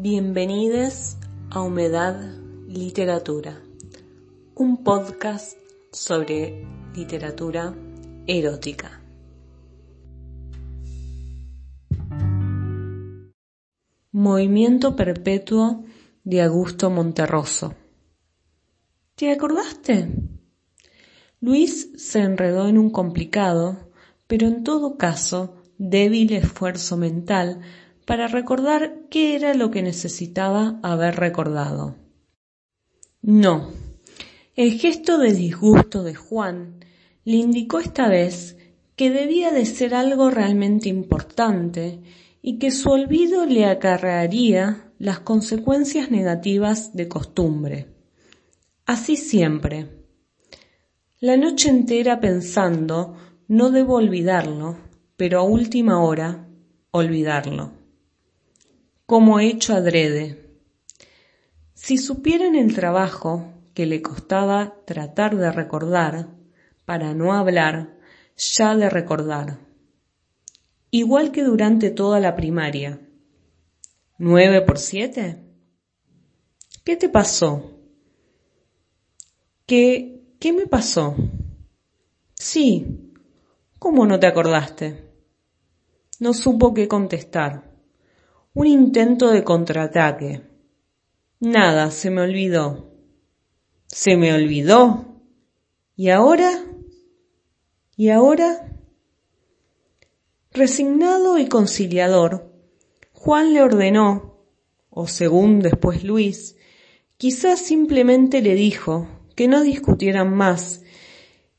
Bienvenidos 0.00 1.16
a 1.50 1.60
Humedad 1.60 2.14
Literatura, 2.68 3.60
un 4.54 4.84
podcast 4.84 5.58
sobre 5.90 6.64
literatura 6.94 7.74
erótica. 8.28 9.02
Movimiento 14.12 14.94
Perpetuo 14.94 15.84
de 16.22 16.42
Augusto 16.42 16.90
Monterroso. 16.90 17.74
¿Te 19.16 19.32
acordaste? 19.32 20.12
Luis 21.40 21.90
se 21.96 22.20
enredó 22.20 22.68
en 22.68 22.78
un 22.78 22.90
complicado, 22.90 23.90
pero 24.28 24.46
en 24.46 24.62
todo 24.62 24.96
caso 24.96 25.56
débil 25.76 26.34
esfuerzo 26.34 26.96
mental 26.96 27.62
para 28.08 28.26
recordar 28.26 29.02
qué 29.10 29.36
era 29.36 29.52
lo 29.52 29.70
que 29.70 29.82
necesitaba 29.82 30.80
haber 30.82 31.16
recordado. 31.16 31.94
No. 33.20 33.68
El 34.56 34.78
gesto 34.80 35.18
de 35.18 35.34
disgusto 35.34 36.02
de 36.02 36.14
Juan 36.14 36.86
le 37.24 37.36
indicó 37.36 37.80
esta 37.80 38.08
vez 38.08 38.56
que 38.96 39.10
debía 39.10 39.50
de 39.50 39.66
ser 39.66 39.94
algo 39.94 40.30
realmente 40.30 40.88
importante 40.88 42.00
y 42.40 42.58
que 42.58 42.70
su 42.70 42.88
olvido 42.88 43.44
le 43.44 43.66
acarrearía 43.66 44.90
las 44.98 45.20
consecuencias 45.20 46.10
negativas 46.10 46.96
de 46.96 47.08
costumbre. 47.08 47.88
Así 48.86 49.16
siempre. 49.16 49.86
La 51.20 51.36
noche 51.36 51.68
entera 51.68 52.20
pensando, 52.20 53.18
no 53.48 53.68
debo 53.70 53.96
olvidarlo, 53.96 54.78
pero 55.18 55.40
a 55.40 55.42
última 55.42 56.02
hora, 56.02 56.48
olvidarlo. 56.90 57.77
Como 59.08 59.40
hecho 59.40 59.74
adrede. 59.74 60.52
Si 61.72 61.96
supieran 61.96 62.54
el 62.56 62.74
trabajo 62.74 63.50
que 63.72 63.86
le 63.86 64.02
costaba 64.02 64.84
tratar 64.84 65.34
de 65.34 65.50
recordar, 65.50 66.28
para 66.84 67.14
no 67.14 67.32
hablar 67.32 67.96
ya 68.36 68.76
de 68.76 68.90
recordar 68.90 69.60
igual 70.90 71.32
que 71.32 71.42
durante 71.42 71.90
toda 71.90 72.20
la 72.20 72.36
primaria. 72.36 73.00
¿Nueve 74.18 74.60
por 74.60 74.78
siete? 74.78 75.42
¿Qué 76.84 76.96
te 76.96 77.08
pasó? 77.08 77.78
¿Qué, 79.66 80.34
qué 80.38 80.52
me 80.52 80.66
pasó? 80.66 81.16
Sí. 82.34 83.14
¿Cómo 83.78 84.06
no 84.06 84.20
te 84.20 84.26
acordaste? 84.26 85.08
No 86.18 86.34
supo 86.34 86.74
qué 86.74 86.88
contestar. 86.88 87.67
Un 88.58 88.66
intento 88.66 89.30
de 89.30 89.44
contraataque. 89.44 90.42
Nada, 91.38 91.92
se 91.92 92.10
me 92.10 92.22
olvidó. 92.22 92.90
¿Se 93.86 94.16
me 94.16 94.34
olvidó? 94.34 95.22
¿Y 95.94 96.08
ahora? 96.08 96.64
¿Y 97.96 98.08
ahora? 98.08 98.76
Resignado 100.50 101.38
y 101.38 101.46
conciliador, 101.46 102.52
Juan 103.12 103.54
le 103.54 103.62
ordenó, 103.62 104.42
o 104.90 105.06
según 105.06 105.60
después 105.60 106.02
Luis, 106.02 106.56
quizás 107.16 107.60
simplemente 107.60 108.42
le 108.42 108.56
dijo 108.56 109.06
que 109.36 109.46
no 109.46 109.62
discutieran 109.62 110.34
más 110.34 110.82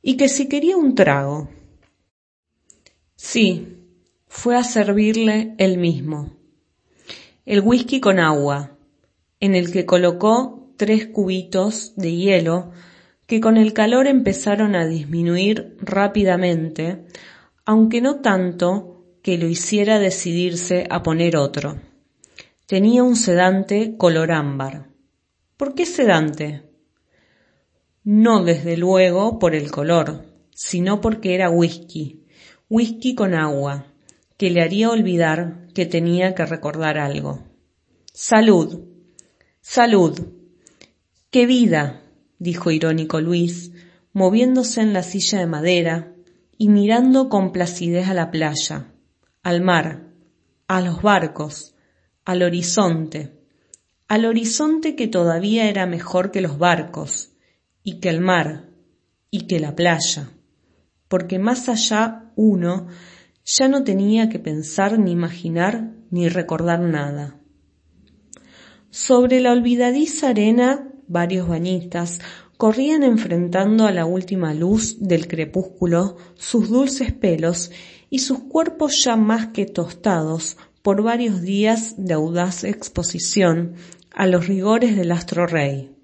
y 0.02 0.18
que 0.18 0.28
si 0.28 0.50
quería 0.50 0.76
un 0.76 0.96
trago. 0.96 1.48
Sí, 3.16 3.86
fue 4.28 4.58
a 4.58 4.66
servirle 4.66 5.56
él 5.60 5.78
mismo. 5.78 6.39
El 7.46 7.62
whisky 7.62 8.00
con 8.00 8.20
agua, 8.20 8.78
en 9.40 9.56
el 9.56 9.72
que 9.72 9.86
colocó 9.86 10.74
tres 10.78 11.08
cubitos 11.08 11.94
de 11.96 12.16
hielo 12.16 12.72
que 13.26 13.42
con 13.42 13.58
el 13.58 13.74
calor 13.74 14.08
empezaron 14.08 14.76
a 14.76 14.86
disminuir 14.86 15.78
rápidamente 15.80 17.06
aunque 17.72 18.02
no 18.02 18.22
tanto 18.22 19.06
que 19.22 19.38
lo 19.38 19.48
hiciera 19.48 20.00
decidirse 20.00 20.88
a 20.90 21.04
poner 21.04 21.38
otro. 21.38 21.80
Tenía 22.66 23.04
un 23.04 23.16
sedante 23.16 23.96
color 23.96 24.32
ámbar. 24.32 24.90
¿Por 25.56 25.76
qué 25.76 25.86
sedante? 25.86 26.64
No 28.04 28.44
desde 28.44 28.76
luego 28.76 29.38
por 29.38 29.54
el 29.54 29.70
color, 29.70 30.26
sino 30.50 31.00
porque 31.00 31.36
era 31.36 31.52
whisky, 31.52 32.26
whisky 32.70 33.14
con 33.14 33.36
agua, 33.36 33.89
que 34.40 34.50
le 34.50 34.62
haría 34.62 34.90
olvidar 34.90 35.68
que 35.76 35.86
tenía 35.86 36.34
que 36.34 36.46
recordar 36.46 36.98
algo. 36.98 37.44
Salud, 38.14 38.86
salud. 39.60 40.18
¡Qué 41.30 41.46
vida! 41.46 42.04
dijo 42.38 42.72
irónico 42.72 43.20
Luis, 43.20 43.74
moviéndose 44.14 44.80
en 44.80 44.94
la 44.94 45.04
silla 45.04 45.40
de 45.40 45.46
madera, 45.46 46.16
y 46.58 46.70
mirando 46.70 47.28
con 47.28 47.52
placidez 47.52 48.08
a 48.08 48.14
la 48.14 48.32
playa, 48.32 48.94
al 49.44 49.62
mar, 49.62 50.08
a 50.70 50.80
los 50.80 51.02
barcos, 51.02 51.76
al 52.24 52.42
horizonte, 52.42 53.42
al 54.08 54.24
horizonte 54.24 54.96
que 54.96 55.10
todavía 55.10 55.70
era 55.70 55.86
mejor 55.86 56.32
que 56.32 56.40
los 56.40 56.58
barcos, 56.58 57.34
y 57.84 58.00
que 58.00 58.08
el 58.08 58.22
mar, 58.22 58.70
y 59.32 59.48
que 59.48 59.60
la 59.60 59.76
playa, 59.76 60.32
porque 61.10 61.40
más 61.40 61.68
allá 61.68 62.32
uno 62.38 62.88
ya 63.46 63.68
no 63.68 63.84
tenía 63.84 64.30
que 64.30 64.40
pensar 64.40 65.00
ni 65.00 65.12
imaginar 65.12 65.94
ni 66.12 66.30
recordar 66.30 66.80
nada. 66.80 67.40
Sobre 68.90 69.40
la 69.40 69.52
olvidadiza 69.52 70.30
arena 70.30 70.92
varios 71.08 71.48
bañistas 71.48 72.20
corrían 72.58 73.04
enfrentando 73.04 73.86
a 73.86 73.92
la 73.92 74.06
última 74.06 74.54
luz 74.54 74.98
del 75.00 75.28
crepúsculo 75.28 76.18
sus 76.36 76.70
dulces 76.70 77.14
pelos 77.14 77.72
y 78.10 78.20
sus 78.20 78.40
cuerpos 78.40 79.04
ya 79.04 79.16
más 79.16 79.48
que 79.48 79.66
tostados 79.66 80.58
por 80.82 81.04
varios 81.04 81.42
días 81.42 81.96
de 81.98 82.14
audaz 82.14 82.64
exposición 82.64 83.76
a 84.12 84.28
los 84.28 84.48
rigores 84.48 84.96
del 84.96 85.12
astro 85.12 85.48
rey. 85.48 85.96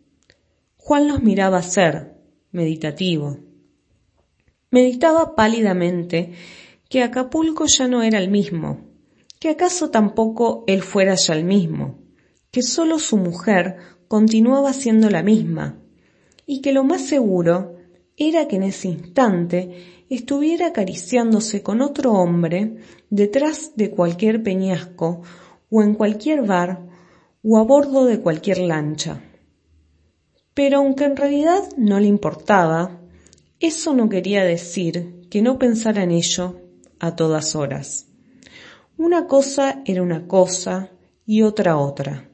Juan 0.78 1.07
los 1.07 1.23
miraba 1.23 1.62
ser, 1.62 2.16
meditativo. 2.52 3.40
Meditaba 4.69 5.35
pálidamente 5.35 6.34
que 6.96 7.04
Acapulco 7.04 7.66
ya 7.68 7.90
no 7.90 8.04
era 8.04 8.20
el 8.20 8.30
mismo, 8.32 8.78
que 9.42 9.50
acaso 9.50 9.90
tampoco 9.90 10.64
él 10.66 10.82
fuera 10.82 11.16
ya 11.16 11.34
el 11.34 11.44
mismo, 11.44 12.00
que 12.52 12.62
sólo 12.62 13.00
su 13.00 13.18
mujer 13.18 13.76
continuaba 14.08 14.72
siendo 14.72 15.10
la 15.10 15.22
misma, 15.22 15.78
y 16.46 16.62
que 16.62 16.72
lo 16.72 16.86
más 16.86 17.02
seguro 17.02 17.76
era 18.16 18.48
que 18.48 18.56
en 18.56 18.64
ese 18.64 18.88
instante 18.88 20.06
estuviera 20.10 20.68
acariciándose 20.68 21.62
con 21.62 21.82
otro 21.82 22.14
hombre 22.14 22.78
detrás 23.10 23.74
de 23.76 23.92
cualquier 23.92 24.42
peñasco 24.42 25.22
o 25.70 25.82
en 25.82 25.96
cualquier 25.96 26.44
bar 26.44 26.88
o 27.44 27.58
a 27.58 27.64
bordo 27.64 28.06
de 28.06 28.22
cualquier 28.22 28.60
lancha. 28.60 29.22
Pero 30.54 30.78
aunque 30.78 31.04
en 31.04 31.18
realidad 31.18 31.62
no 31.76 32.00
le 32.00 32.08
importaba, 32.08 33.02
eso 33.60 33.94
no 33.94 34.08
quería 34.08 34.46
decir 34.46 35.28
que 35.30 35.42
no 35.42 35.60
pensara 35.60 36.02
en 36.04 36.12
ello 36.12 36.62
a 37.00 37.16
todas 37.16 37.56
horas. 37.56 38.08
Una 38.98 39.28
cosa 39.28 39.82
era 39.86 40.02
una 40.02 40.28
cosa 40.28 40.92
y 41.26 41.42
otra 41.42 41.78
otra. 41.78 42.30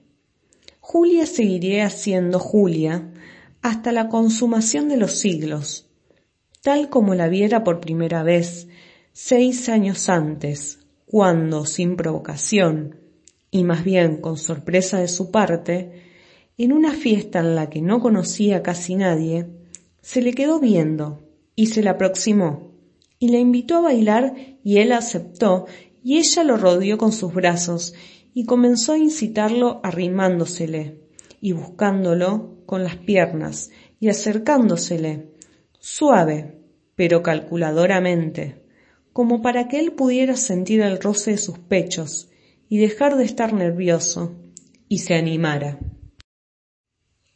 Julia 0.80 1.26
seguiría 1.26 1.90
siendo 1.90 2.40
Julia 2.40 3.12
hasta 3.62 3.92
la 3.92 4.10
consumación 4.10 4.90
de 4.90 4.98
los 4.98 5.14
siglos, 5.14 5.90
tal 6.62 6.90
como 6.90 7.16
la 7.16 7.30
viera 7.30 7.64
por 7.64 7.80
primera 7.80 8.24
vez 8.24 8.68
seis 9.14 9.70
años 9.70 10.10
antes, 10.10 10.80
cuando, 11.06 11.66
sin 11.66 11.96
provocación, 11.96 12.98
y 13.50 13.64
más 13.64 13.84
bien 13.84 14.18
con 14.18 14.38
sorpresa 14.38 15.00
de 15.00 15.08
su 15.08 15.32
parte, 15.32 16.04
en 16.58 16.74
una 16.74 16.92
fiesta 16.92 17.40
en 17.40 17.56
la 17.56 17.70
que 17.70 17.82
no 17.82 18.02
conocía 18.02 18.62
casi 18.64 18.96
nadie, 18.96 19.48
se 20.02 20.22
le 20.22 20.34
quedó 20.34 20.60
viendo 20.60 21.22
y 21.56 21.68
se 21.68 21.84
le 21.84 21.90
aproximó 21.90 22.71
y 23.22 23.30
le 23.30 23.40
invitó 23.40 23.78
a 23.78 23.82
bailar 23.82 24.34
y 24.64 24.80
él 24.80 24.92
aceptó 24.92 25.68
y 26.04 26.18
ella 26.18 26.44
lo 26.44 26.58
rodeó 26.58 26.98
con 26.98 27.12
sus 27.12 27.32
brazos 27.32 27.94
y 28.34 28.46
comenzó 28.46 28.94
a 28.94 28.98
incitarlo 28.98 29.80
arrimándosele 29.84 31.02
y 31.40 31.52
buscándolo 31.52 32.58
con 32.66 32.84
las 32.84 32.96
piernas 32.96 33.70
y 34.00 34.10
acercándosele, 34.10 35.34
suave, 35.80 36.58
pero 36.96 37.22
calculadoramente, 37.22 38.64
como 39.14 39.44
para 39.44 39.68
que 39.68 39.80
él 39.80 39.92
pudiera 39.92 40.36
sentir 40.36 40.82
el 40.82 41.00
roce 41.00 41.32
de 41.32 41.38
sus 41.38 41.60
pechos 41.60 42.32
y 42.70 42.80
dejar 42.80 43.18
de 43.18 43.26
estar 43.26 43.54
nervioso, 43.54 44.36
y 44.88 45.00
se 45.00 45.14
animara. 45.14 45.78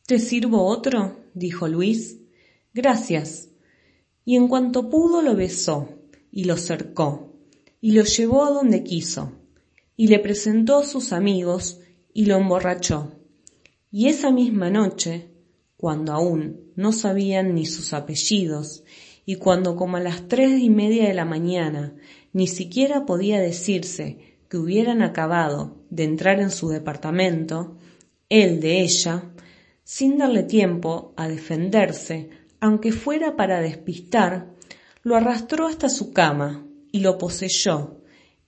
¿Te 0.07 0.17
sirvo 0.17 0.63
otro? 0.65 1.19
dijo 1.35 1.67
Luis. 1.67 2.17
Gracias. 2.73 3.49
Y 4.25 4.35
en 4.35 4.47
cuanto 4.47 4.89
pudo 4.89 5.21
lo 5.21 5.35
besó, 5.35 5.87
y 6.31 6.43
lo 6.45 6.57
cercó, 6.57 7.33
y 7.79 7.91
lo 7.91 8.03
llevó 8.03 8.43
a 8.43 8.49
donde 8.49 8.83
quiso, 8.83 9.31
y 9.95 10.07
le 10.07 10.19
presentó 10.19 10.79
a 10.79 10.85
sus 10.85 11.13
amigos, 11.13 11.79
y 12.13 12.25
lo 12.25 12.35
emborrachó. 12.35 13.13
Y 13.91 14.07
esa 14.07 14.31
misma 14.31 14.69
noche, 14.69 15.29
cuando 15.77 16.11
aún 16.11 16.71
no 16.75 16.91
sabían 16.91 17.55
ni 17.55 17.65
sus 17.65 17.93
apellidos, 17.93 18.83
y 19.25 19.35
cuando 19.35 19.75
como 19.75 19.97
a 19.97 20.01
las 20.01 20.27
tres 20.27 20.59
y 20.59 20.69
media 20.69 21.07
de 21.07 21.13
la 21.13 21.25
mañana 21.25 21.95
ni 22.33 22.47
siquiera 22.47 23.05
podía 23.05 23.39
decirse 23.39 24.17
que 24.49 24.57
hubieran 24.57 25.01
acabado 25.01 25.77
de 25.89 26.03
entrar 26.03 26.39
en 26.39 26.51
su 26.51 26.69
departamento, 26.69 27.77
él 28.29 28.59
de 28.59 28.81
ella, 28.81 29.31
sin 29.83 30.17
darle 30.17 30.43
tiempo 30.43 31.13
a 31.15 31.27
defenderse, 31.27 32.29
aunque 32.59 32.91
fuera 32.91 33.35
para 33.35 33.61
despistar, 33.61 34.53
lo 35.03 35.15
arrastró 35.15 35.67
hasta 35.67 35.89
su 35.89 36.13
cama 36.13 36.65
y 36.91 36.99
lo 36.99 37.17
poseyó, 37.17 38.01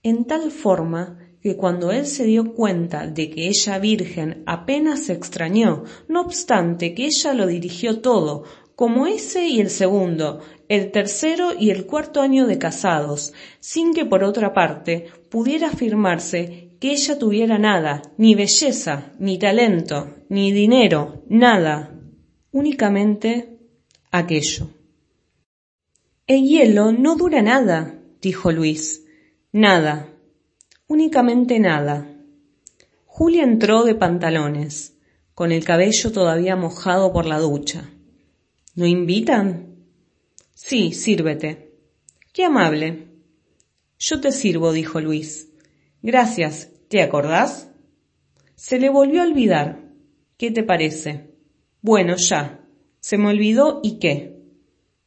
en 0.04 0.25
tal 0.25 0.51
forma 0.51 1.19
que 1.42 1.56
cuando 1.56 1.92
él 1.92 2.06
se 2.07 2.25
dio 2.25 2.54
cuenta 2.54 3.07
de 3.07 3.30
que 3.30 3.48
ella 3.48 3.80
virgen 3.80 4.44
apenas 4.45 5.04
se 5.04 5.13
extrañó, 5.13 5.83
no 6.07 6.21
obstante 6.21 6.94
que 6.94 7.06
ella 7.06 7.33
lo 7.33 7.45
dirigió 7.45 8.01
todo, 8.01 8.44
como 8.75 9.07
ese 9.07 9.48
y 9.48 9.59
el 9.59 9.69
segundo, 9.69 10.39
el 10.69 10.92
tercero 10.92 11.51
y 11.57 11.71
el 11.71 11.86
cuarto 11.86 12.21
año 12.21 12.48
de 12.48 12.57
casados, 12.57 13.33
sin 13.59 13.94
que 13.94 14.06
por 14.06 14.24
otra 14.24 14.54
parte 14.54 15.07
pudiera 15.30 15.69
afirmarse 15.69 16.71
que 16.80 16.92
ella 16.92 17.18
tuviera 17.18 17.57
nada, 17.57 18.01
ni 18.18 18.36
belleza, 18.36 19.12
ni 19.19 19.39
talento, 19.39 20.15
ni 20.30 20.51
dinero, 20.51 21.24
nada, 21.27 22.00
únicamente 22.51 23.56
aquello. 24.12 24.69
El 26.27 26.48
hielo 26.48 26.92
no 26.92 27.15
dura 27.15 27.42
nada, 27.42 28.00
dijo 28.21 28.51
Luis. 28.51 29.06
Nada, 29.51 30.09
únicamente 30.88 31.59
nada. 31.59 32.13
Julia 33.06 33.44
entró 33.44 33.83
de 33.83 33.95
pantalones, 33.95 34.95
con 35.33 35.51
el 35.51 35.63
cabello 35.63 36.12
todavía 36.12 36.56
mojado 36.56 37.13
por 37.13 37.25
la 37.25 37.39
ducha. 37.39 37.89
¿No 38.75 38.86
invitan? 38.86 39.75
Sí, 40.54 40.92
sírvete. 40.94 41.71
Qué 42.33 42.44
amable. 42.44 43.07
Yo 44.00 44.21
te 44.21 44.31
sirvo, 44.31 44.71
dijo 44.71 45.01
Luis. 45.01 45.50
Gracias. 46.01 46.69
¿Te 46.88 47.01
acordás? 47.01 47.69
Se 48.56 48.80
le 48.80 48.89
volvió 48.89 49.21
a 49.21 49.25
olvidar. 49.25 49.80
¿Qué 50.38 50.51
te 50.51 50.63
parece? 50.63 51.31
Bueno, 51.81 52.15
ya. 52.18 52.56
Se 53.07 53.18
me 53.18 53.30
olvidó 53.30 53.80
y 53.83 54.00
qué. 54.00 54.38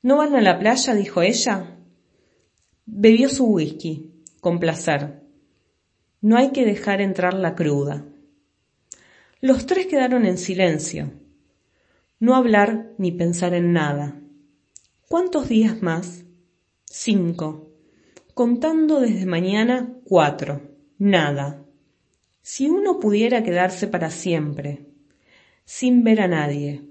¿No 0.01 0.17
van 0.17 0.35
a 0.35 0.41
la 0.41 0.59
playa? 0.59 0.95
dijo 0.95 1.21
ella. 1.21 1.77
Bebió 2.87 3.29
su 3.29 3.45
whisky, 3.45 4.11
con 4.41 4.59
placer. 4.59 5.21
No 6.23 6.39
hay 6.39 6.51
que 6.51 6.65
dejar 6.65 7.03
entrar 7.03 7.35
la 7.35 7.55
cruda. 7.55 8.07
Los 9.43 9.67
tres 9.67 9.87
quedaron 9.87 10.25
en 10.25 10.39
silencio 10.39 11.13
no 12.21 12.35
hablar 12.37 12.93
ni 12.99 13.13
pensar 13.13 13.55
en 13.55 13.73
nada. 13.73 14.21
¿Cuántos 15.09 15.49
días 15.49 15.83
más? 15.83 16.25
Cinco. 16.85 17.71
Contando 18.35 19.01
desde 19.01 19.27
mañana, 19.27 19.95
cuatro. 20.05 20.61
Nada. 20.99 21.65
Si 22.43 22.69
uno 22.69 23.01
pudiera 23.01 23.43
quedarse 23.43 23.89
para 23.89 24.11
siempre, 24.11 24.87
sin 25.65 26.05
ver 26.05 26.21
a 26.21 26.29
nadie. 26.29 26.90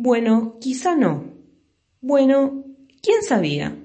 Bueno, 0.00 0.58
quizá 0.60 0.94
no. 0.94 1.24
Bueno, 2.00 2.64
¿quién 3.02 3.24
sabía? 3.24 3.76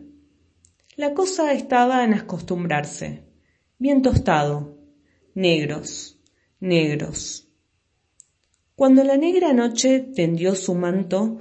La 0.96 1.16
cosa 1.16 1.54
estaba 1.54 2.04
en 2.04 2.14
acostumbrarse. 2.14 3.24
Bien 3.80 4.04
tostado. 4.04 4.78
Negros, 5.34 6.20
negros. 6.60 7.48
Cuando 8.76 9.04
la 9.04 9.18
negra 9.18 9.54
noche 9.54 10.02
tendió 10.02 10.54
su 10.54 10.76
manto, 10.76 11.40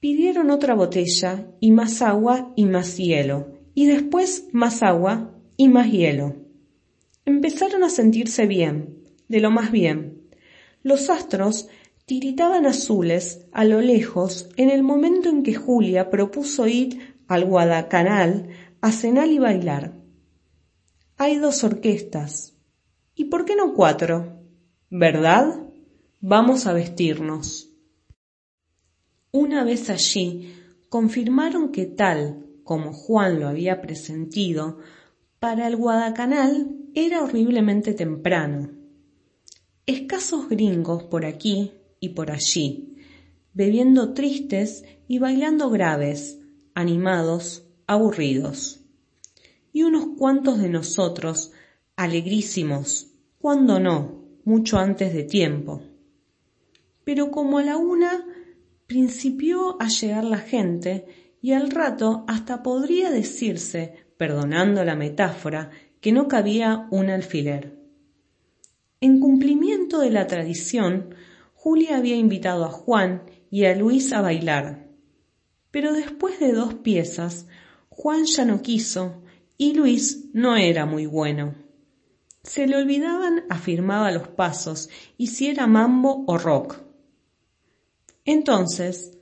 pidieron 0.00 0.50
otra 0.50 0.74
botella 0.74 1.46
y 1.60 1.70
más 1.70 2.00
agua 2.00 2.54
y 2.56 2.64
más 2.64 2.96
hielo, 2.96 3.58
y 3.74 3.84
después 3.88 4.46
más 4.52 4.82
agua 4.82 5.38
y 5.58 5.68
más 5.68 5.92
hielo. 5.92 6.34
Empezaron 7.26 7.84
a 7.84 7.90
sentirse 7.90 8.46
bien, 8.46 9.04
de 9.28 9.40
lo 9.40 9.50
más 9.50 9.70
bien. 9.70 10.30
Los 10.82 11.10
astros 11.10 11.68
tiritaban 12.08 12.64
azules 12.64 13.46
a 13.52 13.66
lo 13.66 13.82
lejos 13.82 14.48
en 14.56 14.70
el 14.70 14.82
momento 14.82 15.28
en 15.28 15.42
que 15.42 15.54
Julia 15.54 16.08
propuso 16.08 16.66
ir 16.66 17.18
al 17.28 17.44
Guadacanal 17.44 18.48
a 18.80 18.92
cenar 18.92 19.28
y 19.28 19.38
bailar. 19.38 19.92
Hay 21.18 21.36
dos 21.36 21.62
orquestas. 21.64 22.54
¿Y 23.14 23.24
por 23.24 23.44
qué 23.44 23.56
no 23.56 23.74
cuatro? 23.74 24.40
¿Verdad? 24.88 25.66
Vamos 26.22 26.66
a 26.66 26.72
vestirnos. 26.72 27.68
Una 29.30 29.62
vez 29.62 29.90
allí, 29.90 30.54
confirmaron 30.88 31.72
que 31.72 31.84
tal 31.84 32.46
como 32.64 32.94
Juan 32.94 33.38
lo 33.38 33.48
había 33.48 33.82
presentido, 33.82 34.78
para 35.40 35.66
el 35.66 35.76
Guadacanal 35.76 36.74
era 36.94 37.22
horriblemente 37.22 37.92
temprano. 37.92 38.70
Escasos 39.84 40.48
gringos 40.48 41.02
por 41.04 41.26
aquí 41.26 41.72
y 42.00 42.10
por 42.10 42.30
allí, 42.30 42.96
bebiendo 43.52 44.14
tristes 44.14 44.84
y 45.06 45.18
bailando 45.18 45.70
graves, 45.70 46.38
animados, 46.74 47.66
aburridos. 47.86 48.80
Y 49.72 49.82
unos 49.82 50.16
cuantos 50.18 50.58
de 50.58 50.68
nosotros, 50.68 51.52
alegrísimos, 51.96 53.12
cuando 53.38 53.80
no, 53.80 54.24
mucho 54.44 54.78
antes 54.78 55.12
de 55.12 55.24
tiempo 55.24 55.82
pero 57.08 57.30
como 57.30 57.56
a 57.56 57.62
la 57.62 57.78
una 57.78 58.22
principió 58.86 59.80
a 59.80 59.88
llegar 59.88 60.24
la 60.24 60.36
gente 60.36 61.06
y 61.40 61.52
al 61.52 61.70
rato 61.70 62.22
hasta 62.28 62.62
podría 62.62 63.10
decirse, 63.10 63.94
perdonando 64.18 64.84
la 64.84 64.94
metáfora, 64.94 65.70
que 66.02 66.12
no 66.12 66.28
cabía 66.28 66.86
un 66.90 67.08
alfiler. 67.08 67.78
En 69.00 69.20
cumplimiento 69.20 70.00
de 70.00 70.10
la 70.10 70.26
tradición, 70.26 71.14
Julia 71.60 71.96
había 71.96 72.14
invitado 72.14 72.64
a 72.64 72.70
Juan 72.70 73.24
y 73.50 73.64
a 73.64 73.74
Luis 73.74 74.12
a 74.12 74.20
bailar. 74.20 74.86
Pero 75.72 75.92
después 75.92 76.38
de 76.38 76.52
dos 76.52 76.74
piezas, 76.74 77.48
Juan 77.88 78.26
ya 78.26 78.44
no 78.44 78.62
quiso 78.62 79.22
y 79.56 79.74
Luis 79.74 80.26
no 80.32 80.54
era 80.54 80.86
muy 80.86 81.06
bueno. 81.06 81.56
Se 82.44 82.68
le 82.68 82.76
olvidaban 82.76 83.42
afirmaba 83.50 84.12
los 84.12 84.28
pasos 84.28 84.88
y 85.16 85.26
si 85.26 85.48
era 85.48 85.66
mambo 85.66 86.22
o 86.28 86.38
rock. 86.38 86.80
Entonces, 88.24 89.18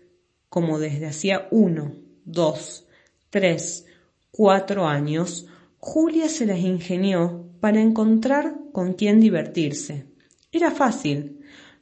como 0.51 0.79
desde 0.79 1.07
hacía 1.07 1.49
uno, 1.51 1.95
dos, 2.27 2.87
tres, 3.31 3.87
cuatro 4.31 4.87
años, 4.87 5.47
Julia 5.79 6.29
se 6.29 6.45
las 6.45 6.59
ingenió 6.59 7.49
para 7.61 7.81
encontrar 7.81 8.59
con 8.73 8.93
quién 8.93 9.21
divertirse. 9.21 10.05
Era 10.53 10.71
fácil. 10.71 11.33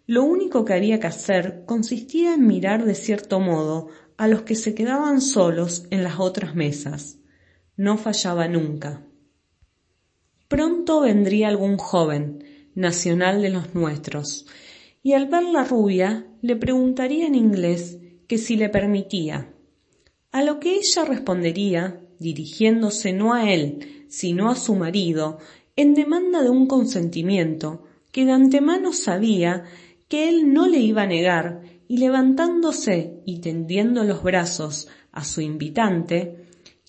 Lo 0.06 0.23
único 0.23 0.64
que 0.64 0.75
había 0.75 1.00
que 1.00 1.06
hacer 1.06 1.64
consistía 1.64 2.34
en 2.34 2.46
mirar 2.46 2.84
de 2.84 2.94
cierto 2.94 3.40
modo 3.40 3.88
a 4.18 4.28
los 4.28 4.42
que 4.42 4.54
se 4.54 4.75
quedaban 4.75 5.20
solos 5.20 5.87
en 5.90 6.04
las 6.04 6.20
otras 6.20 6.54
mesas. 6.54 7.18
No 7.76 7.96
fallaba 7.96 8.46
nunca. 8.46 9.02
Pronto 10.49 11.00
vendría 11.00 11.49
algún 11.49 11.78
joven, 11.78 12.44
nacional 12.75 13.40
de 13.40 13.49
los 13.49 13.75
nuestros, 13.75 14.46
y 15.02 15.14
al 15.14 15.26
ver 15.26 15.44
la 15.44 15.64
rubia 15.64 16.26
le 16.42 16.56
preguntaría 16.56 17.26
en 17.26 17.34
inglés 17.34 17.99
que 18.28 18.37
si 18.37 18.56
le 18.56 18.68
permitía. 18.68 19.54
A 20.32 20.42
lo 20.42 20.61
que 20.61 20.76
ella 20.76 21.04
respondería, 21.04 22.00
dirigiéndose 22.18 23.12
no 23.12 23.32
a 23.32 23.52
él, 23.52 24.06
sino 24.08 24.50
a 24.50 24.56
su 24.56 24.75
marido, 24.75 25.38
en 25.76 25.94
demanda 25.94 26.42
de 26.42 26.50
un 26.50 26.66
consentimiento 26.66 27.84
que 28.12 28.25
de 28.25 28.32
antemano 28.32 28.92
sabía 28.92 29.64
que 30.14 30.28
él 30.28 30.52
no 30.52 30.68
le 30.68 30.78
iba 30.78 31.02
a 31.02 31.06
negar, 31.09 31.62
y 31.88 31.99
levantándose 31.99 33.21
y 33.26 33.40
tendiendo 33.40 34.04
los 34.04 34.23
brazos 34.23 34.87
a 35.11 35.25
su 35.25 35.40
invitante, 35.40 36.47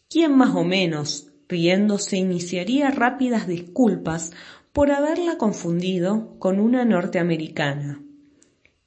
quien 0.07 0.37
más 0.37 0.55
o 0.55 0.63
menos, 0.63 1.31
riéndose, 1.49 2.17
iniciaría 2.17 2.91
rápidas 2.91 3.47
disculpas 3.47 4.31
por 4.73 4.91
haberla 4.91 5.39
confundido 5.39 6.37
con 6.37 6.59
una 6.59 6.85
norteamericana 6.85 7.99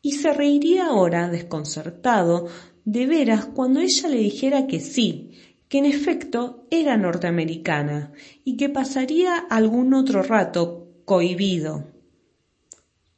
y 0.02 0.12
se 0.12 0.32
reiría 0.32 0.86
ahora 0.86 1.28
desconcertado 1.28 2.46
de 2.84 3.06
veras 3.08 3.44
cuando 3.44 3.80
ella 3.80 4.08
le 4.08 4.18
dijera 4.18 4.68
que 4.68 4.78
sí, 4.78 5.32
que 5.68 5.78
en 5.78 5.84
efecto 5.84 6.64
era 6.70 6.96
norteamericana 6.96 8.12
y 8.44 8.56
que 8.56 8.68
pasaría 8.68 9.36
algún 9.36 9.94
otro 9.94 10.22
rato 10.22 10.86
cohibido. 11.04 11.82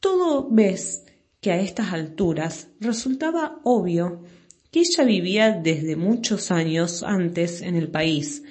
Todo 0.00 0.48
ves 0.50 1.04
que 1.40 1.52
a 1.52 1.60
estas 1.60 1.92
alturas 1.92 2.68
resultaba 2.80 3.60
obvio 3.64 4.22
que 4.70 4.80
ella 4.80 5.04
vivía 5.04 5.52
desde 5.52 5.96
muchos 5.96 6.50
años 6.50 7.02
antes 7.02 7.62
en 7.62 7.74
el 7.74 7.90
país, 7.90 8.44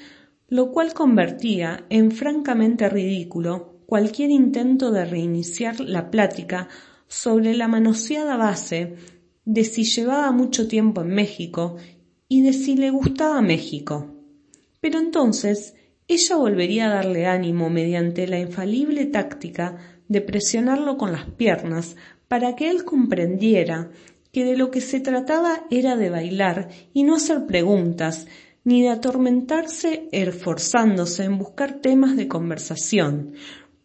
lo 0.47 0.71
cual 0.71 0.93
convertía 0.93 1.85
en 1.89 2.11
francamente 2.11 2.89
ridículo 2.89 3.79
cualquier 3.85 4.31
intento 4.31 4.91
de 4.91 5.05
reiniciar 5.05 5.79
la 5.79 6.11
plática 6.11 6.67
sobre 7.07 7.55
la 7.55 7.67
manoseada 7.67 8.37
base 8.37 8.95
de 9.45 9.63
si 9.63 9.83
llevaba 9.83 10.31
mucho 10.31 10.67
tiempo 10.67 11.01
en 11.01 11.09
México 11.09 11.77
y 12.27 12.41
de 12.41 12.53
si 12.53 12.75
le 12.75 12.91
gustaba 12.91 13.41
México. 13.41 14.13
Pero 14.81 14.99
entonces 14.99 15.75
ella 16.07 16.35
volvería 16.35 16.85
a 16.87 16.95
darle 16.95 17.25
ánimo 17.25 17.69
mediante 17.69 18.27
la 18.27 18.39
infalible 18.39 19.05
táctica 19.05 19.77
de 20.07 20.21
presionarlo 20.21 20.97
con 20.97 21.11
las 21.11 21.25
piernas 21.25 21.95
para 22.29 22.55
que 22.55 22.69
él 22.69 22.85
comprendiera 22.85 23.91
que 24.31 24.45
de 24.45 24.55
lo 24.55 24.71
que 24.71 24.79
se 24.79 25.01
trataba 25.01 25.65
era 25.69 25.97
de 25.97 26.09
bailar 26.09 26.69
y 26.93 27.03
no 27.03 27.15
hacer 27.15 27.45
preguntas, 27.45 28.27
ni 28.63 28.83
de 28.83 28.89
atormentarse 28.89 30.07
esforzándose 30.11 31.23
en 31.23 31.37
buscar 31.37 31.81
temas 31.81 32.15
de 32.15 32.27
conversación, 32.27 33.33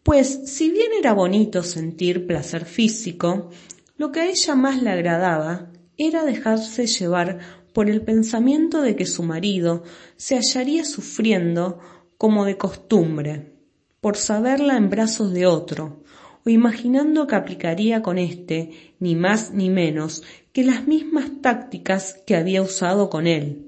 pues 0.03 0.41
si 0.45 0.69
bien 0.69 0.91
era 0.97 1.13
bonito 1.13 1.63
sentir 1.63 2.27
placer 2.27 2.65
físico, 2.65 3.49
lo 3.97 4.11
que 4.11 4.19
a 4.19 4.29
ella 4.29 4.53
más 4.53 4.81
le 4.81 4.91
agradaba 4.91 5.71
era 5.97 6.23
dejarse 6.23 6.85
llevar 6.85 7.39
por 7.73 7.89
el 7.89 8.01
pensamiento 8.01 8.81
de 8.81 8.95
que 8.95 9.07
su 9.07 9.23
marido 9.23 9.83
se 10.17 10.35
hallaría 10.35 10.85
sufriendo 10.85 11.79
como 12.19 12.45
de 12.45 12.57
costumbre, 12.57 13.55
por 14.01 14.17
saberla 14.17 14.77
en 14.77 14.89
brazos 14.91 15.33
de 15.33 15.47
otro, 15.47 16.03
o 16.45 16.49
imaginando 16.49 17.25
que 17.25 17.35
aplicaría 17.35 18.03
con 18.03 18.17
éste, 18.19 18.93
ni 18.99 19.15
más 19.15 19.51
ni 19.51 19.69
menos, 19.69 20.21
que 20.53 20.63
las 20.63 20.87
mismas 20.87 21.41
tácticas 21.41 22.21
que 22.25 22.35
había 22.35 22.61
usado 22.61 23.09
con 23.09 23.25
él, 23.25 23.67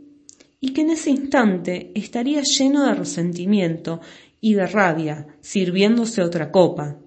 y 0.60 0.74
que 0.74 0.82
en 0.82 0.92
ese 0.92 1.10
instante 1.10 1.92
estaría 1.96 2.42
lleno 2.44 2.86
de 2.86 2.94
resentimiento 2.94 4.00
y 4.40 4.54
de 4.54 4.68
rabia, 4.68 5.28
sirviéndose 5.42 6.22
otra 6.22 6.52
copa, 6.52 6.98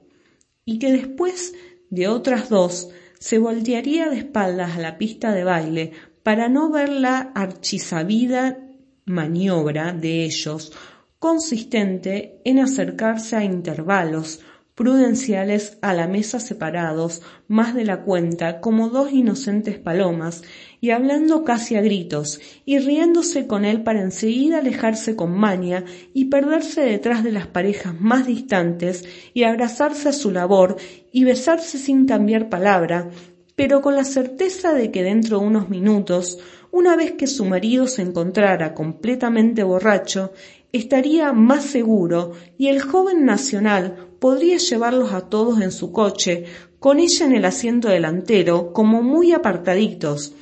y 0.64 0.78
que 0.80 0.90
después 0.90 1.54
de 1.88 2.08
otras 2.08 2.48
dos 2.48 2.90
se 3.20 3.38
voltearía 3.38 4.08
de 4.08 4.18
espaldas 4.18 4.76
a 4.76 4.80
la 4.80 4.98
pista 4.98 5.32
de 5.32 5.44
baile 5.44 5.92
para 6.24 6.48
no 6.48 6.70
ver 6.70 6.88
la 6.88 7.18
archisabida 7.34 8.58
maniobra 9.04 9.92
de 9.92 10.24
ellos, 10.24 10.72
consistente 11.18 12.40
en 12.44 12.58
acercarse 12.58 13.36
a 13.36 13.44
intervalos 13.44 14.40
prudenciales 14.80 15.76
a 15.82 15.92
la 15.92 16.08
mesa 16.08 16.40
separados 16.40 17.20
más 17.48 17.74
de 17.74 17.84
la 17.84 18.00
cuenta 18.00 18.62
como 18.62 18.88
dos 18.88 19.12
inocentes 19.12 19.78
palomas 19.78 20.40
y 20.80 20.88
hablando 20.88 21.44
casi 21.44 21.76
a 21.76 21.82
gritos 21.82 22.40
y 22.64 22.78
riéndose 22.78 23.46
con 23.46 23.66
él 23.66 23.82
para 23.82 24.00
enseguida 24.00 24.60
alejarse 24.60 25.16
con 25.16 25.32
maña 25.32 25.84
y 26.14 26.30
perderse 26.30 26.80
detrás 26.80 27.22
de 27.22 27.30
las 27.30 27.46
parejas 27.46 28.00
más 28.00 28.26
distantes 28.26 29.04
y 29.34 29.42
abrazarse 29.42 30.08
a 30.08 30.14
su 30.14 30.30
labor 30.30 30.78
y 31.12 31.24
besarse 31.24 31.76
sin 31.76 32.06
cambiar 32.06 32.48
palabra, 32.48 33.10
pero 33.56 33.82
con 33.82 33.94
la 33.94 34.04
certeza 34.04 34.72
de 34.72 34.90
que 34.90 35.02
dentro 35.02 35.40
de 35.40 35.44
unos 35.44 35.68
minutos, 35.68 36.38
una 36.70 36.96
vez 36.96 37.12
que 37.12 37.26
su 37.26 37.44
marido 37.44 37.86
se 37.86 38.00
encontrara 38.00 38.72
completamente 38.72 39.62
borracho, 39.62 40.32
estaría 40.72 41.32
más 41.32 41.64
seguro 41.64 42.32
y 42.58 42.68
el 42.68 42.80
joven 42.80 43.24
nacional 43.24 44.10
podría 44.20 44.58
llevarlos 44.58 45.12
a 45.12 45.28
todos 45.28 45.60
en 45.60 45.72
su 45.72 45.92
coche, 45.92 46.44
con 46.78 46.98
ella 46.98 47.26
en 47.26 47.32
el 47.32 47.44
asiento 47.44 47.88
delantero, 47.88 48.72
como 48.72 49.02
muy 49.02 49.32
apartaditos, 49.32 50.34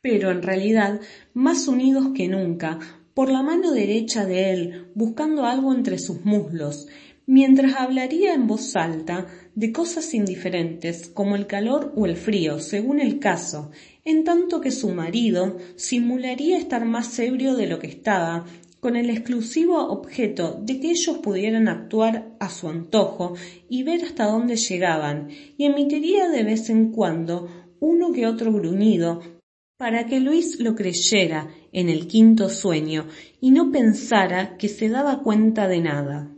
pero 0.00 0.30
en 0.30 0.42
realidad 0.42 1.00
más 1.32 1.66
unidos 1.66 2.08
que 2.14 2.28
nunca, 2.28 2.78
por 3.14 3.30
la 3.30 3.42
mano 3.42 3.72
derecha 3.72 4.26
de 4.26 4.52
él, 4.52 4.90
buscando 4.94 5.44
algo 5.44 5.72
entre 5.72 5.98
sus 5.98 6.24
muslos, 6.24 6.88
mientras 7.26 7.74
hablaría 7.76 8.34
en 8.34 8.46
voz 8.46 8.76
alta 8.76 9.26
de 9.54 9.72
cosas 9.72 10.12
indiferentes 10.14 11.08
como 11.08 11.36
el 11.36 11.46
calor 11.46 11.92
o 11.96 12.06
el 12.06 12.16
frío, 12.16 12.58
según 12.58 13.00
el 13.00 13.18
caso, 13.18 13.70
en 14.04 14.24
tanto 14.24 14.60
que 14.60 14.70
su 14.70 14.90
marido 14.90 15.56
simularía 15.76 16.58
estar 16.58 16.84
más 16.84 17.18
ebrio 17.18 17.54
de 17.54 17.66
lo 17.66 17.78
que 17.78 17.86
estaba 17.86 18.44
con 18.84 18.96
el 18.96 19.08
exclusivo 19.08 19.82
objeto 19.88 20.60
de 20.60 20.78
que 20.78 20.90
ellos 20.90 21.16
pudieran 21.22 21.68
actuar 21.68 22.36
a 22.38 22.50
su 22.50 22.68
antojo 22.68 23.34
y 23.66 23.82
ver 23.82 24.04
hasta 24.04 24.26
dónde 24.26 24.56
llegaban, 24.56 25.30
y 25.56 25.64
emitiría 25.64 26.28
de 26.28 26.42
vez 26.42 26.68
en 26.68 26.92
cuando 26.92 27.48
uno 27.80 28.12
que 28.12 28.26
otro 28.26 28.52
gruñido 28.52 29.22
para 29.78 30.04
que 30.04 30.20
Luis 30.20 30.60
lo 30.60 30.74
creyera 30.74 31.48
en 31.72 31.88
el 31.88 32.06
quinto 32.08 32.50
sueño 32.50 33.06
y 33.40 33.52
no 33.52 33.72
pensara 33.72 34.58
que 34.58 34.68
se 34.68 34.90
daba 34.90 35.22
cuenta 35.22 35.66
de 35.66 35.80
nada. 35.80 36.30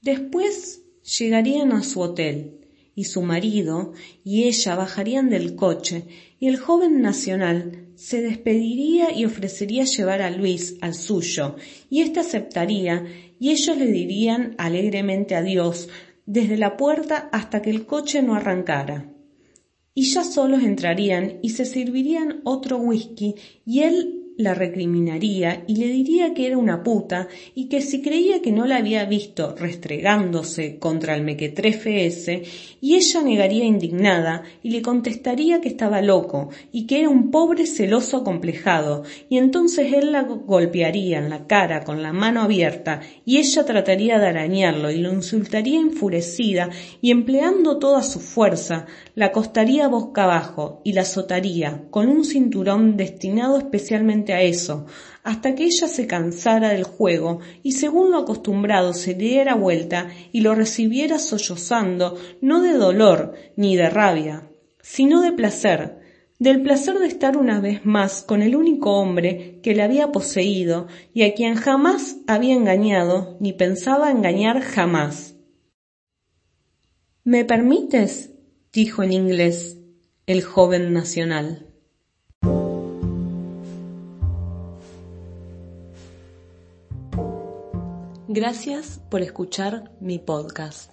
Después 0.00 0.86
llegarían 1.18 1.72
a 1.72 1.82
su 1.82 2.00
hotel, 2.00 2.64
y 2.94 3.04
su 3.04 3.20
marido 3.20 3.92
y 4.24 4.44
ella 4.44 4.74
bajarían 4.74 5.28
del 5.28 5.54
coche 5.54 6.06
y 6.40 6.48
el 6.48 6.56
joven 6.56 7.02
nacional 7.02 7.83
se 7.96 8.20
despediría 8.22 9.12
y 9.12 9.24
ofrecería 9.24 9.84
llevar 9.84 10.22
a 10.22 10.30
Luis 10.30 10.76
al 10.80 10.94
suyo, 10.94 11.56
y 11.90 12.00
éste 12.02 12.20
aceptaría, 12.20 13.06
y 13.38 13.50
ellos 13.50 13.76
le 13.76 13.86
dirían 13.86 14.54
alegremente 14.58 15.34
adiós 15.34 15.88
desde 16.26 16.56
la 16.56 16.76
puerta 16.76 17.28
hasta 17.32 17.62
que 17.62 17.70
el 17.70 17.86
coche 17.86 18.22
no 18.22 18.34
arrancara. 18.34 19.10
Y 19.94 20.04
ya 20.04 20.24
solos 20.24 20.62
entrarían 20.62 21.38
y 21.42 21.50
se 21.50 21.64
servirían 21.64 22.40
otro 22.44 22.78
whisky, 22.78 23.34
y 23.64 23.80
él 23.80 24.23
la 24.36 24.52
recriminaría 24.54 25.64
y 25.68 25.76
le 25.76 25.86
diría 25.88 26.34
que 26.34 26.46
era 26.46 26.58
una 26.58 26.82
puta 26.82 27.28
y 27.54 27.68
que 27.68 27.80
si 27.80 28.02
creía 28.02 28.42
que 28.42 28.50
no 28.50 28.66
la 28.66 28.76
había 28.76 29.04
visto 29.04 29.54
restregándose 29.56 30.78
contra 30.78 31.14
el 31.14 31.22
mequetrefe 31.22 32.06
ese, 32.06 32.42
y 32.80 32.96
ella 32.96 33.22
negaría 33.22 33.64
indignada 33.64 34.42
y 34.62 34.70
le 34.70 34.82
contestaría 34.82 35.60
que 35.60 35.68
estaba 35.68 36.02
loco 36.02 36.50
y 36.72 36.86
que 36.86 37.00
era 37.00 37.08
un 37.08 37.30
pobre 37.30 37.66
celoso 37.66 38.24
complejado, 38.24 39.04
y 39.28 39.38
entonces 39.38 39.92
él 39.92 40.12
la 40.12 40.22
golpearía 40.22 41.18
en 41.18 41.30
la 41.30 41.46
cara 41.46 41.84
con 41.84 42.02
la 42.02 42.12
mano 42.12 42.42
abierta 42.42 43.00
y 43.24 43.38
ella 43.38 43.64
trataría 43.64 44.18
de 44.18 44.26
arañarlo 44.26 44.90
y 44.90 44.98
lo 44.98 45.12
insultaría 45.12 45.78
enfurecida 45.78 46.70
y 47.00 47.10
empleando 47.10 47.78
toda 47.78 48.02
su 48.02 48.18
fuerza 48.20 48.86
la 49.14 49.26
acostaría 49.26 49.86
boca 49.86 50.24
abajo 50.24 50.80
y 50.84 50.92
la 50.92 51.02
azotaría 51.02 51.84
con 51.90 52.08
un 52.08 52.24
cinturón 52.24 52.96
destinado 52.96 53.58
especialmente 53.58 54.23
a 54.32 54.42
eso, 54.42 54.86
hasta 55.22 55.54
que 55.54 55.64
ella 55.64 55.88
se 55.88 56.06
cansara 56.06 56.70
del 56.70 56.84
juego 56.84 57.40
y 57.62 57.72
según 57.72 58.10
lo 58.10 58.18
acostumbrado 58.18 58.92
se 58.92 59.14
diera 59.14 59.54
vuelta 59.54 60.08
y 60.32 60.40
lo 60.40 60.54
recibiera 60.54 61.18
sollozando, 61.18 62.16
no 62.40 62.62
de 62.62 62.72
dolor 62.72 63.34
ni 63.56 63.76
de 63.76 63.90
rabia, 63.90 64.48
sino 64.80 65.22
de 65.22 65.32
placer, 65.32 65.98
del 66.38 66.62
placer 66.62 66.98
de 66.98 67.06
estar 67.06 67.36
una 67.36 67.60
vez 67.60 67.84
más 67.84 68.22
con 68.22 68.42
el 68.42 68.56
único 68.56 68.92
hombre 68.92 69.60
que 69.62 69.74
le 69.74 69.82
había 69.82 70.12
poseído 70.12 70.88
y 71.12 71.22
a 71.22 71.34
quien 71.34 71.54
jamás 71.54 72.16
había 72.26 72.54
engañado 72.54 73.36
ni 73.40 73.52
pensaba 73.52 74.10
engañar 74.10 74.60
jamás. 74.60 75.36
¿Me 77.22 77.44
permites? 77.44 78.30
dijo 78.72 79.02
en 79.02 79.12
inglés 79.12 79.78
el 80.26 80.42
joven 80.42 80.92
nacional. 80.92 81.73
Gracias 88.34 89.00
por 89.12 89.22
escuchar 89.22 89.92
mi 90.00 90.18
podcast. 90.18 90.90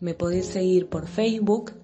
Me 0.00 0.14
podéis 0.14 0.46
seguir 0.46 0.88
por 0.88 1.06
Facebook, 1.06 1.74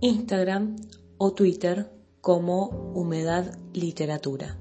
Instagram 0.00 0.74
o 1.18 1.32
Twitter 1.32 1.88
como 2.20 2.66
Humedad 2.92 3.56
Literatura. 3.72 4.59